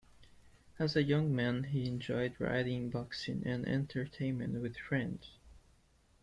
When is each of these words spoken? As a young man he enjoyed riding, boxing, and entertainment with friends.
As 0.79 0.95
a 0.95 1.03
young 1.03 1.35
man 1.35 1.63
he 1.65 1.85
enjoyed 1.85 2.33
riding, 2.39 2.89
boxing, 2.89 3.43
and 3.45 3.67
entertainment 3.67 4.59
with 4.59 4.75
friends. 4.75 5.29